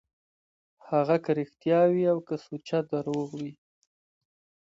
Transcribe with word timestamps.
هغه 0.89 1.15
که 1.23 1.31
رښتيا 1.39 1.81
وي 1.91 2.03
او 2.13 2.19
که 2.27 2.35
سوچه 2.45 2.79
درواغ 2.91 3.29
وي. 3.39 3.53